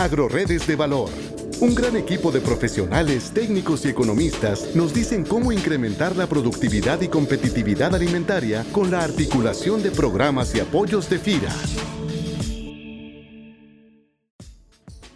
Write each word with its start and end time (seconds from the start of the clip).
Agroredes 0.00 0.66
de 0.66 0.76
Valor. 0.76 1.10
Un 1.60 1.74
gran 1.74 1.94
equipo 1.94 2.32
de 2.32 2.40
profesionales, 2.40 3.32
técnicos 3.34 3.84
y 3.84 3.90
economistas 3.90 4.74
nos 4.74 4.94
dicen 4.94 5.26
cómo 5.26 5.52
incrementar 5.52 6.16
la 6.16 6.26
productividad 6.26 7.02
y 7.02 7.08
competitividad 7.08 7.94
alimentaria 7.94 8.64
con 8.72 8.90
la 8.90 9.04
articulación 9.04 9.82
de 9.82 9.90
programas 9.90 10.54
y 10.54 10.60
apoyos 10.60 11.10
de 11.10 11.18
FIRA. 11.18 11.52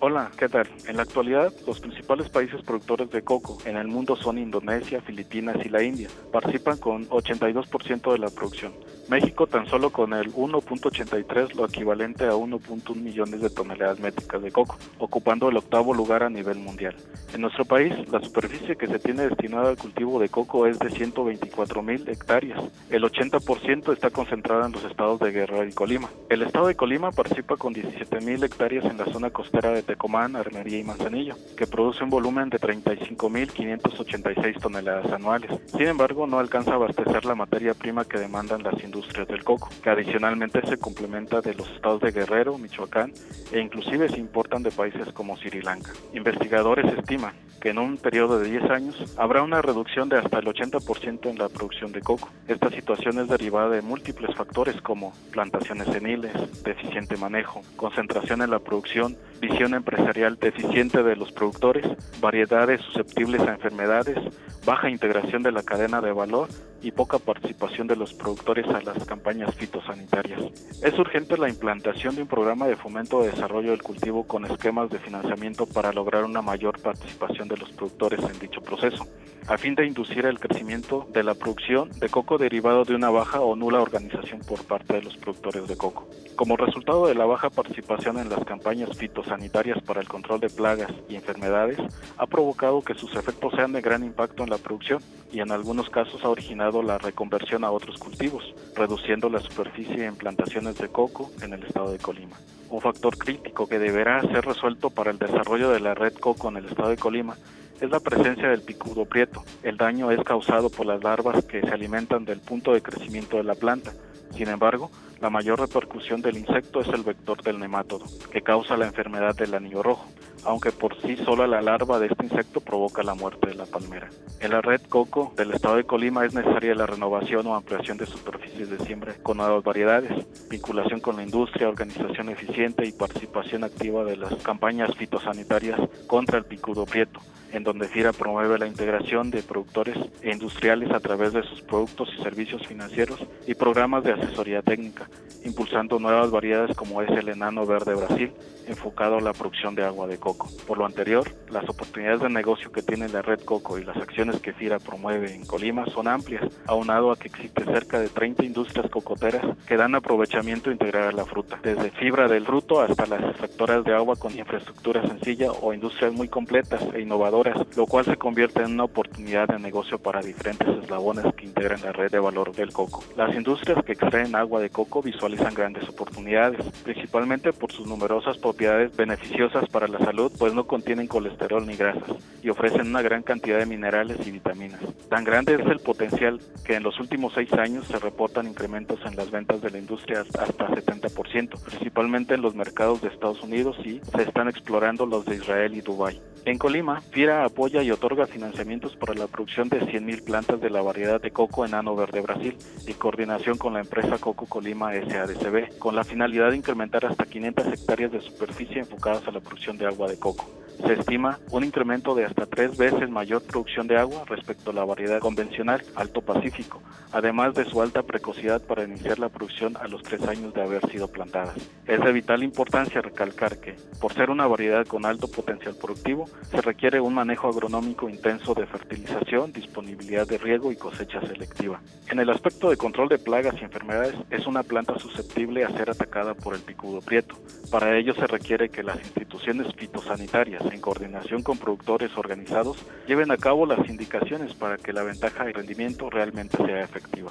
Hola, 0.00 0.30
¿qué 0.36 0.50
tal? 0.50 0.68
En 0.86 0.98
la 0.98 1.04
actualidad, 1.04 1.50
los 1.66 1.80
principales 1.80 2.28
países 2.28 2.60
productores 2.60 3.08
de 3.08 3.22
coco 3.22 3.56
en 3.64 3.78
el 3.78 3.88
mundo 3.88 4.16
son 4.16 4.36
Indonesia, 4.36 5.00
Filipinas 5.00 5.56
y 5.64 5.70
la 5.70 5.82
India. 5.82 6.10
Participan 6.30 6.76
con 6.76 7.08
82% 7.08 8.12
de 8.12 8.18
la 8.18 8.28
producción. 8.28 8.74
México 9.08 9.46
tan 9.46 9.66
solo 9.66 9.90
con 9.90 10.14
el 10.14 10.32
1.83, 10.32 11.54
lo 11.54 11.66
equivalente 11.66 12.24
a 12.24 12.32
1.1 12.32 12.96
millones 12.96 13.42
de 13.42 13.50
toneladas 13.50 14.00
métricas 14.00 14.42
de 14.42 14.50
coco, 14.50 14.78
ocupando 14.98 15.50
el 15.50 15.58
octavo 15.58 15.92
lugar 15.92 16.22
a 16.22 16.30
nivel 16.30 16.56
mundial. 16.58 16.96
En 17.34 17.42
nuestro 17.42 17.66
país, 17.66 17.92
la 18.10 18.20
superficie 18.20 18.76
que 18.76 18.86
se 18.86 18.98
tiene 18.98 19.28
destinada 19.28 19.68
al 19.68 19.76
cultivo 19.76 20.18
de 20.18 20.30
coco 20.30 20.66
es 20.66 20.78
de 20.78 20.88
124 20.90 21.82
mil 21.82 22.08
hectáreas. 22.08 22.62
El 22.90 23.02
80% 23.02 23.92
está 23.92 24.08
concentrada 24.10 24.64
en 24.66 24.72
los 24.72 24.84
estados 24.84 25.20
de 25.20 25.32
Guerrero 25.32 25.66
y 25.66 25.72
Colima. 25.72 26.08
El 26.30 26.40
estado 26.42 26.68
de 26.68 26.74
Colima 26.74 27.10
participa 27.10 27.56
con 27.56 27.74
17 27.74 28.20
mil 28.22 28.42
hectáreas 28.42 28.86
en 28.86 28.96
la 28.96 29.04
zona 29.06 29.30
costera 29.30 29.70
de 29.70 29.82
Tecomán, 29.82 30.36
Armería 30.36 30.78
y 30.78 30.84
Manzanillo, 30.84 31.34
que 31.56 31.66
produce 31.66 32.04
un 32.04 32.10
volumen 32.10 32.48
de 32.48 32.58
35.586 32.58 34.60
toneladas 34.60 35.12
anuales. 35.12 35.50
Sin 35.66 35.88
embargo, 35.88 36.26
no 36.26 36.38
alcanza 36.38 36.72
a 36.72 36.76
abastecer 36.76 37.26
la 37.26 37.34
materia 37.34 37.74
prima 37.74 38.04
que 38.04 38.18
demandan 38.18 38.62
las 38.62 38.82
industrias 38.82 38.93
del 38.94 39.42
coco, 39.42 39.70
que 39.82 39.90
adicionalmente 39.90 40.60
se 40.68 40.78
complementa 40.78 41.40
de 41.40 41.54
los 41.54 41.68
estados 41.70 42.00
de 42.00 42.12
Guerrero, 42.12 42.58
Michoacán 42.58 43.12
e 43.50 43.58
inclusive 43.58 44.08
se 44.08 44.20
importan 44.20 44.62
de 44.62 44.70
países 44.70 45.12
como 45.12 45.36
Sri 45.36 45.62
Lanka. 45.62 45.90
Investigadores 46.12 46.86
estiman 46.96 47.34
que 47.60 47.70
en 47.70 47.78
un 47.78 47.96
periodo 47.96 48.38
de 48.38 48.50
10 48.50 48.70
años 48.70 49.14
habrá 49.16 49.42
una 49.42 49.62
reducción 49.62 50.08
de 50.08 50.18
hasta 50.18 50.38
el 50.38 50.44
80% 50.44 51.28
en 51.28 51.38
la 51.38 51.48
producción 51.48 51.90
de 51.90 52.02
coco. 52.02 52.28
Esta 52.46 52.70
situación 52.70 53.18
es 53.18 53.28
derivada 53.28 53.70
de 53.70 53.82
múltiples 53.82 54.36
factores 54.36 54.80
como 54.80 55.12
plantaciones 55.32 55.88
seniles, 55.88 56.32
deficiente 56.62 57.16
manejo, 57.16 57.62
concentración 57.76 58.42
en 58.42 58.50
la 58.50 58.60
producción, 58.60 59.16
visión 59.40 59.74
empresarial 59.74 60.38
deficiente 60.38 61.02
de 61.02 61.16
los 61.16 61.32
productores, 61.32 61.84
variedades 62.20 62.80
susceptibles 62.82 63.40
a 63.40 63.54
enfermedades, 63.54 64.18
baja 64.64 64.88
integración 64.88 65.42
de 65.42 65.52
la 65.52 65.62
cadena 65.62 66.00
de 66.00 66.12
valor 66.12 66.48
y 66.82 66.90
poca 66.90 67.18
participación 67.18 67.86
de 67.86 67.96
los 67.96 68.12
productores 68.12 68.66
a 68.68 68.80
las 68.82 69.04
campañas 69.04 69.54
fitosanitarias. 69.54 70.40
Es 70.82 70.98
urgente 70.98 71.38
la 71.38 71.48
implantación 71.48 72.14
de 72.14 72.22
un 72.22 72.28
programa 72.28 72.66
de 72.66 72.76
fomento 72.76 73.22
de 73.22 73.30
desarrollo 73.30 73.70
del 73.70 73.82
cultivo 73.82 74.24
con 74.24 74.44
esquemas 74.44 74.90
de 74.90 74.98
financiamiento 74.98 75.66
para 75.66 75.92
lograr 75.92 76.24
una 76.24 76.42
mayor 76.42 76.80
participación 76.80 77.48
de 77.48 77.56
los 77.56 77.70
productores 77.72 78.20
en 78.20 78.38
dicho 78.38 78.60
proceso, 78.60 79.06
a 79.46 79.58
fin 79.58 79.74
de 79.74 79.86
inducir 79.86 80.26
el 80.26 80.40
crecimiento 80.40 81.06
de 81.12 81.22
la 81.22 81.34
producción 81.34 81.90
de 82.00 82.08
coco 82.08 82.38
derivado 82.38 82.84
de 82.84 82.94
una 82.94 83.10
baja 83.10 83.40
o 83.40 83.56
nula 83.56 83.80
organización 83.80 84.40
por 84.40 84.64
parte 84.64 84.94
de 84.94 85.02
los 85.02 85.16
productores 85.16 85.66
de 85.68 85.76
coco. 85.76 86.08
Como 86.36 86.56
resultado 86.56 87.06
de 87.06 87.14
la 87.14 87.26
baja 87.26 87.50
participación 87.50 88.18
en 88.18 88.28
las 88.28 88.44
campañas 88.44 88.96
fitosanitarias 88.96 89.82
para 89.82 90.00
el 90.00 90.08
control 90.08 90.40
de 90.40 90.50
plagas 90.50 90.90
y 91.08 91.16
enfermedades, 91.16 91.78
ha 92.16 92.26
provocado 92.26 92.82
que 92.82 92.94
sus 92.94 93.14
efectos 93.14 93.52
sean 93.54 93.72
de 93.72 93.80
gran 93.80 94.02
impacto 94.02 94.42
en 94.42 94.50
la 94.50 94.58
producción 94.58 95.02
y 95.30 95.40
en 95.40 95.52
algunos 95.52 95.90
casos 95.90 96.24
ha 96.24 96.28
originado 96.28 96.73
la 96.82 96.98
reconversión 96.98 97.64
a 97.64 97.70
otros 97.70 97.98
cultivos, 97.98 98.54
reduciendo 98.74 99.28
la 99.28 99.40
superficie 99.40 100.06
en 100.06 100.16
plantaciones 100.16 100.76
de 100.78 100.88
coco 100.88 101.30
en 101.42 101.52
el 101.52 101.62
estado 101.62 101.90
de 101.92 101.98
Colima. 101.98 102.36
Un 102.70 102.80
factor 102.80 103.16
crítico 103.16 103.66
que 103.66 103.78
deberá 103.78 104.20
ser 104.22 104.44
resuelto 104.44 104.90
para 104.90 105.10
el 105.10 105.18
desarrollo 105.18 105.70
de 105.70 105.80
la 105.80 105.94
red 105.94 106.14
coco 106.14 106.48
en 106.48 106.56
el 106.56 106.66
estado 106.66 106.90
de 106.90 106.96
Colima 106.96 107.36
es 107.80 107.90
la 107.90 108.00
presencia 108.00 108.48
del 108.48 108.62
picudo 108.62 109.04
prieto. 109.04 109.44
El 109.62 109.76
daño 109.76 110.10
es 110.10 110.22
causado 110.22 110.70
por 110.70 110.86
las 110.86 111.02
larvas 111.02 111.44
que 111.44 111.60
se 111.60 111.70
alimentan 111.70 112.24
del 112.24 112.40
punto 112.40 112.72
de 112.72 112.82
crecimiento 112.82 113.36
de 113.36 113.44
la 113.44 113.54
planta. 113.54 113.92
Sin 114.36 114.48
embargo, 114.48 114.90
la 115.20 115.30
mayor 115.30 115.60
repercusión 115.60 116.22
del 116.22 116.36
insecto 116.36 116.80
es 116.80 116.88
el 116.88 117.02
vector 117.02 117.42
del 117.42 117.58
nemátodo, 117.58 118.04
que 118.30 118.42
causa 118.42 118.76
la 118.76 118.86
enfermedad 118.86 119.34
del 119.34 119.54
anillo 119.54 119.82
rojo, 119.82 120.06
aunque 120.44 120.72
por 120.72 121.00
sí 121.00 121.16
sola 121.16 121.46
la 121.46 121.62
larva 121.62 121.98
de 121.98 122.06
este 122.06 122.24
insecto 122.24 122.60
provoca 122.60 123.02
la 123.02 123.14
muerte 123.14 123.48
de 123.48 123.54
la 123.54 123.66
palmera. 123.66 124.10
En 124.40 124.50
la 124.50 124.60
red 124.60 124.80
coco 124.88 125.32
del 125.36 125.52
estado 125.52 125.76
de 125.76 125.84
Colima 125.84 126.24
es 126.24 126.34
necesaria 126.34 126.74
la 126.74 126.86
renovación 126.86 127.46
o 127.46 127.54
ampliación 127.54 127.98
de 127.98 128.06
superficies 128.06 128.70
de 128.70 128.78
siembra 128.84 129.14
con 129.22 129.38
nuevas 129.38 129.64
variedades, 129.64 130.26
vinculación 130.48 131.00
con 131.00 131.16
la 131.16 131.22
industria, 131.22 131.68
organización 131.68 132.28
eficiente 132.28 132.86
y 132.86 132.92
participación 132.92 133.64
activa 133.64 134.04
de 134.04 134.16
las 134.16 134.34
campañas 134.42 134.94
fitosanitarias 134.96 135.80
contra 136.06 136.38
el 136.38 136.44
picudo 136.44 136.84
prieto, 136.84 137.20
en 137.54 137.62
donde 137.62 137.88
FIRA 137.88 138.12
promueve 138.12 138.58
la 138.58 138.66
integración 138.66 139.30
de 139.30 139.42
productores 139.42 139.96
e 140.22 140.32
industriales 140.32 140.90
a 140.90 141.00
través 141.00 141.32
de 141.32 141.42
sus 141.44 141.62
productos 141.62 142.10
y 142.18 142.22
servicios 142.22 142.66
financieros 142.66 143.24
y 143.46 143.54
programas 143.54 144.02
de 144.04 144.12
asesoría 144.12 144.60
técnica, 144.60 145.08
impulsando 145.44 145.98
nuevas 145.98 146.30
variedades 146.30 146.76
como 146.76 147.00
es 147.02 147.10
el 147.10 147.28
enano 147.28 147.64
verde 147.64 147.94
Brasil, 147.94 148.32
enfocado 148.66 149.18
a 149.18 149.20
la 149.20 149.32
producción 149.32 149.74
de 149.74 149.84
agua 149.84 150.06
de 150.06 150.18
coco. 150.18 150.48
Por 150.66 150.78
lo 150.78 150.86
anterior, 150.86 151.30
las 151.50 151.68
oportunidades 151.68 152.20
de 152.20 152.30
negocio 152.30 152.72
que 152.72 152.82
tiene 152.82 153.08
la 153.08 153.22
red 153.22 153.40
coco 153.40 153.78
y 153.78 153.84
las 153.84 153.96
acciones 153.96 154.40
que 154.40 154.52
FIRA 154.52 154.78
promueve 154.78 155.34
en 155.34 155.44
Colima 155.44 155.86
son 155.86 156.08
amplias, 156.08 156.44
aunado 156.66 157.12
a 157.12 157.16
que 157.16 157.28
existe 157.28 157.64
cerca 157.64 158.00
de 158.00 158.08
30 158.08 158.44
industrias 158.44 158.90
cocoteras 158.90 159.44
que 159.66 159.76
dan 159.76 159.94
aprovechamiento 159.94 160.70
integral 160.70 161.08
a 161.08 161.12
la 161.12 161.24
fruta, 161.24 161.58
desde 161.62 161.90
fibra 161.90 162.26
del 162.26 162.46
fruto 162.46 162.80
hasta 162.80 163.06
las 163.06 163.22
extractoras 163.22 163.84
de 163.84 163.94
agua 163.94 164.16
con 164.16 164.36
infraestructura 164.36 165.06
sencilla 165.06 165.52
o 165.52 165.72
industrias 165.72 166.12
muy 166.12 166.28
completas 166.28 166.82
e 166.94 167.00
innovadoras, 167.00 167.43
lo 167.76 167.86
cual 167.86 168.04
se 168.04 168.16
convierte 168.16 168.62
en 168.62 168.72
una 168.72 168.84
oportunidad 168.84 169.48
de 169.48 169.58
negocio 169.58 169.98
para 169.98 170.20
diferentes 170.20 170.66
eslabones 170.82 171.24
que 171.36 171.46
integran 171.46 171.82
la 171.82 171.92
red 171.92 172.10
de 172.10 172.18
valor 172.18 172.54
del 172.54 172.72
coco. 172.72 173.04
Las 173.16 173.34
industrias 173.34 173.84
que 173.84 173.92
extraen 173.92 174.34
agua 174.34 174.60
de 174.60 174.70
coco 174.70 175.02
visualizan 175.02 175.54
grandes 175.54 175.88
oportunidades, 175.88 176.64
principalmente 176.82 177.52
por 177.52 177.72
sus 177.72 177.86
numerosas 177.86 178.38
propiedades 178.38 178.96
beneficiosas 178.96 179.68
para 179.68 179.88
la 179.88 179.98
salud, 179.98 180.32
pues 180.38 180.54
no 180.54 180.66
contienen 180.66 181.06
colesterol 181.06 181.66
ni 181.66 181.76
grasas 181.76 182.16
y 182.42 182.50
ofrecen 182.50 182.88
una 182.88 183.02
gran 183.02 183.22
cantidad 183.22 183.58
de 183.58 183.66
minerales 183.66 184.26
y 184.26 184.30
vitaminas. 184.30 184.80
Tan 185.08 185.24
grande 185.24 185.54
es 185.54 185.66
el 185.66 185.80
potencial 185.80 186.40
que 186.64 186.74
en 186.74 186.82
los 186.82 186.98
últimos 187.00 187.32
seis 187.34 187.52
años 187.54 187.86
se 187.86 187.98
reportan 187.98 188.46
incrementos 188.46 189.00
en 189.06 189.16
las 189.16 189.30
ventas 189.30 189.60
de 189.60 189.70
la 189.70 189.78
industria 189.78 190.20
hasta 190.20 190.68
70%, 190.68 191.60
principalmente 191.62 192.34
en 192.34 192.42
los 192.42 192.54
mercados 192.54 193.02
de 193.02 193.08
Estados 193.08 193.42
Unidos 193.42 193.76
y 193.84 194.00
se 194.14 194.22
están 194.22 194.48
explorando 194.48 195.06
los 195.06 195.24
de 195.24 195.36
Israel 195.36 195.74
y 195.74 195.80
Dubái. 195.80 196.20
En 196.46 196.58
Colima, 196.58 197.00
FIRA 197.00 197.46
apoya 197.46 197.82
y 197.82 197.90
otorga 197.90 198.26
financiamientos 198.26 198.94
para 198.96 199.14
la 199.14 199.26
producción 199.28 199.70
de 199.70 199.80
100.000 199.80 200.24
plantas 200.24 200.60
de 200.60 200.68
la 200.68 200.82
variedad 200.82 201.18
de 201.18 201.30
coco 201.30 201.64
enano 201.64 201.96
verde 201.96 202.20
Brasil, 202.20 202.58
en 202.86 202.94
coordinación 202.94 203.56
con 203.56 203.72
la 203.72 203.80
empresa 203.80 204.18
Coco 204.18 204.44
Colima 204.44 204.92
SADCB, 204.92 205.78
con 205.78 205.96
la 205.96 206.04
finalidad 206.04 206.50
de 206.50 206.58
incrementar 206.58 207.06
hasta 207.06 207.24
500 207.24 207.66
hectáreas 207.68 208.12
de 208.12 208.20
superficie 208.20 208.80
enfocadas 208.80 209.26
a 209.26 209.30
la 209.30 209.40
producción 209.40 209.78
de 209.78 209.86
agua 209.86 210.06
de 210.06 210.18
coco. 210.18 210.44
Se 210.78 210.92
estima 210.94 211.38
un 211.50 211.64
incremento 211.64 212.14
de 212.14 212.24
hasta 212.24 212.46
tres 212.46 212.76
veces 212.76 213.08
mayor 213.08 213.42
producción 213.42 213.86
de 213.86 213.96
agua 213.96 214.24
respecto 214.26 214.70
a 214.70 214.74
la 214.74 214.84
variedad 214.84 215.20
convencional 215.20 215.82
Alto 215.94 216.20
Pacífico, 216.20 216.82
además 217.12 217.54
de 217.54 217.64
su 217.64 217.80
alta 217.80 218.02
precocidad 218.02 218.60
para 218.60 218.84
iniciar 218.84 219.18
la 219.18 219.28
producción 219.28 219.76
a 219.76 219.88
los 219.88 220.02
tres 220.02 220.22
años 220.26 220.52
de 220.52 220.62
haber 220.62 220.84
sido 220.90 221.08
plantadas. 221.08 221.56
Es 221.86 222.00
de 222.00 222.12
vital 222.12 222.42
importancia 222.42 223.00
recalcar 223.00 223.58
que, 223.60 223.76
por 224.00 224.12
ser 224.12 224.30
una 224.30 224.46
variedad 224.46 224.86
con 224.86 225.06
alto 225.06 225.28
potencial 225.28 225.74
productivo, 225.76 226.28
se 226.50 226.60
requiere 226.60 227.00
un 227.00 227.14
manejo 227.14 227.48
agronómico 227.48 228.08
intenso 228.08 228.54
de 228.54 228.66
fertilización, 228.66 229.52
disponibilidad 229.52 230.26
de 230.26 230.38
riego 230.38 230.72
y 230.72 230.76
cosecha 230.76 231.20
selectiva. 231.20 231.80
En 232.10 232.18
el 232.18 232.30
aspecto 232.30 232.68
de 232.68 232.76
control 232.76 233.08
de 233.08 233.18
plagas 233.18 233.54
y 233.60 233.64
enfermedades, 233.64 234.14
es 234.30 234.46
una 234.46 234.62
planta 234.62 234.98
susceptible 234.98 235.64
a 235.64 235.70
ser 235.70 235.90
atacada 235.90 236.34
por 236.34 236.54
el 236.54 236.60
picudo 236.60 237.00
prieto. 237.00 237.36
Para 237.70 237.96
ello 237.96 238.14
se 238.14 238.26
requiere 238.26 238.68
que 238.68 238.82
las 238.82 238.98
instituciones 238.98 239.72
fitosanitarias, 239.76 240.63
en 240.66 240.80
coordinación 240.80 241.42
con 241.42 241.58
productores 241.58 242.16
organizados, 242.16 242.78
lleven 243.06 243.30
a 243.30 243.36
cabo 243.36 243.66
las 243.66 243.88
indicaciones 243.88 244.54
para 244.54 244.76
que 244.76 244.92
la 244.92 245.02
ventaja 245.02 245.44
de 245.44 245.52
rendimiento 245.52 246.10
realmente 246.10 246.56
sea 246.56 246.80
efectiva. 246.80 247.30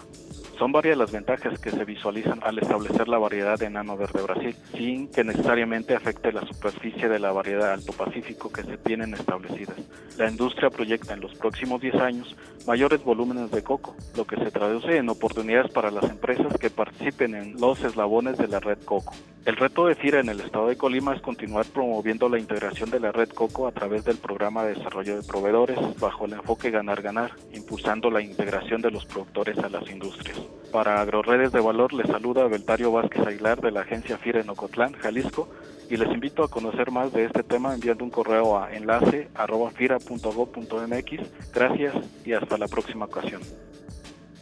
Son 0.58 0.72
varias 0.72 0.98
las 0.98 1.12
ventajas 1.12 1.60
que 1.60 1.72
se 1.72 1.84
visualizan 1.84 2.40
al 2.44 2.60
establecer 2.60 3.08
la 3.08 3.18
variedad 3.18 3.58
de 3.58 3.66
enano 3.66 3.98
verde 3.98 4.22
Brasil, 4.22 4.56
sin 4.76 5.08
que 5.10 5.24
necesariamente 5.24 5.96
afecte 5.96 6.32
la 6.32 6.46
superficie 6.46 7.10
de 7.10 7.20
la 7.20 7.32
variedad 7.32 7.74
Alto 7.74 7.92
Pacífico 7.92 8.52
que 8.52 8.64
se 8.64 8.78
tienen 8.78 9.14
establecidas. 9.14 9.78
La 10.18 10.30
industria 10.30 10.70
proyecta 10.70 11.16
en 11.16 11.22
los 11.22 11.34
próximos 11.36 11.82
10 11.82 11.96
años 11.96 12.36
mayores 12.68 13.04
volúmenes 13.04 13.52
de 13.52 13.64
coco, 13.64 13.96
lo 14.16 14.26
que 14.26 14.38
se 14.38 14.52
traduce 14.52 14.98
en 14.98 15.10
oportunidades 15.10 15.72
para 15.72 15.92
las 15.92 16.10
empresas 16.10 16.56
que 16.58 16.70
participen 16.70 17.36
en 17.36 17.60
los 17.60 17.84
eslabones 17.84 18.38
de 18.38 18.48
la 18.48 18.60
red 18.60 18.78
coco. 18.86 19.14
El 19.46 19.58
reto 19.58 19.88
de 19.88 19.96
FIRA 19.96 20.22
en 20.22 20.30
el 20.30 20.40
estado 20.40 20.70
de 20.70 20.78
Colima 20.78 21.14
es 21.14 21.22
continuar 21.22 21.66
promoviendo 21.66 22.30
la 22.30 22.40
integración 22.40 22.90
de 22.90 23.02
la 23.02 23.12
red 23.12 23.28
coco 23.28 23.68
a 23.68 23.74
través 23.74 24.06
del 24.06 24.16
programa 24.16 24.64
de 24.64 24.76
desarrollo 24.76 25.18
de 25.18 25.28
proveedores 25.28 25.78
bajo 26.00 26.24
el 26.24 26.32
enfoque 26.32 26.72
ganar-ganar, 26.72 27.32
impulsando 27.52 28.10
la 28.10 28.22
integración 28.22 28.82
de 28.82 28.92
los 28.92 29.06
productores 29.06 29.58
a 29.58 29.68
las 29.68 29.90
industrias. 29.90 30.40
Para 30.72 31.02
AgroRedes 31.02 31.52
de 31.52 31.60
Valor 31.60 31.92
les 31.92 32.08
saluda 32.08 32.48
Beltario 32.48 32.94
Vázquez 32.94 33.28
Aguilar 33.28 33.60
de 33.60 33.72
la 33.72 33.82
agencia 33.82 34.18
FIRA 34.18 34.40
en 34.40 34.50
Ocotlán, 34.50 34.94
Jalisco, 34.94 35.50
y 35.90 35.98
les 35.98 36.10
invito 36.14 36.46
a 36.46 36.50
conocer 36.50 36.92
más 36.92 37.12
de 37.12 37.26
este 37.26 37.44
tema 37.44 37.74
enviando 37.74 38.06
un 38.06 38.12
correo 38.12 38.58
a 38.58 38.74
enlace.fira.gov.mx. 38.74 41.54
Gracias 41.54 41.96
y 42.26 42.32
hasta 42.32 42.58
la 42.58 42.70
próxima 42.70 43.04
ocasión. 43.06 43.42